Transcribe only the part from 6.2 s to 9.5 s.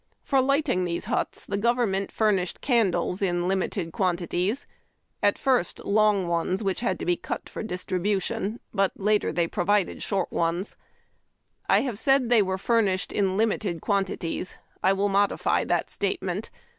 ones, which had to be cut for distribution; but later they